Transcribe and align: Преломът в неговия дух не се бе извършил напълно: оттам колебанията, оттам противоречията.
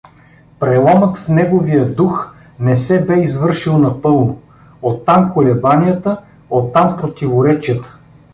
Преломът 0.59 1.17
в 1.17 1.27
неговия 1.27 1.95
дух 1.95 2.35
не 2.59 2.75
се 2.75 3.05
бе 3.05 3.21
извършил 3.21 3.77
напълно: 3.77 4.41
оттам 4.81 5.33
колебанията, 5.33 6.17
оттам 6.49 6.97
противоречията. 6.97 7.95